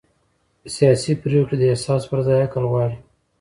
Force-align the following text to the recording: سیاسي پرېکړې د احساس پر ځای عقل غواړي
سیاسي 0.75 1.13
پرېکړې 1.23 1.55
د 1.59 1.63
احساس 1.71 2.01
پر 2.09 2.19
ځای 2.27 2.39
عقل 2.45 2.63
غواړي 2.71 2.97